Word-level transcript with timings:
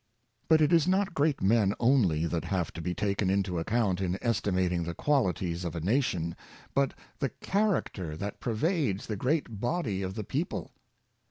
But 0.47 0.61
it 0.61 0.73
is 0.73 0.87
not 0.87 1.13
great 1.13 1.43
men 1.43 1.75
only 1.79 2.25
that 2.25 2.45
have 2.45 2.73
to 2.73 2.81
be 2.81 2.95
taken 2.95 3.29
into 3.29 3.59
account 3.59 4.01
in 4.01 4.17
estimating 4.19 4.83
the 4.83 4.95
qualities 4.95 5.63
of 5.63 5.75
a 5.75 5.79
nation, 5.79 6.35
but 6.73 6.95
the 7.19 7.29
character 7.29 8.17
that 8.17 8.39
prevades 8.39 9.05
the 9.05 9.15
great 9.15 9.59
body 9.59 10.01
of 10.01 10.15
the 10.15 10.23
peo 10.23 10.45
ple. 10.45 10.71